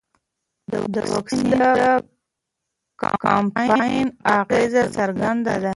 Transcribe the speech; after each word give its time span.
د 0.93 0.95
واکسین 1.11 1.51
د 1.61 1.61
کمپاین 3.23 4.07
اغېز 4.37 4.73
څرګند 4.95 5.39
دی. 5.61 5.67